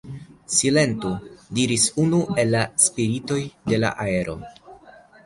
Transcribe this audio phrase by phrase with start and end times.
[0.59, 1.11] Silentu,
[1.59, 3.39] diris unu el la spiritoj
[3.73, 4.35] de la aero.